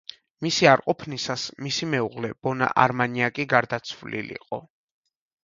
[0.43, 4.63] მისი არ ყოფნისას მისი მეუღლე, ბონა არმანიაკი გარდაცვლილიყო.